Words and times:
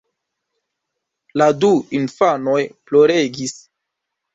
La 1.43 1.49
du 1.59 1.71
infanoj 2.03 2.59
ploregis. 2.89 3.61